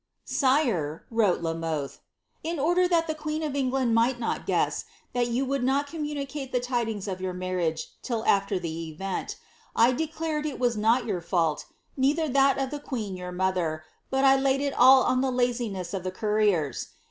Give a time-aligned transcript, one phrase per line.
[0.25, 1.99] "Sire," wrote La Mothe,*"
[2.43, 5.85] in order that the queen of Eng knd might not guess that you would not
[5.85, 9.35] communicate tiie tidings of your marriage, till after the event,
[9.75, 14.23] I declared it was not your fault, neither that of the queen your mother, but
[14.23, 16.87] 1 laid all on the laziness of the couriers.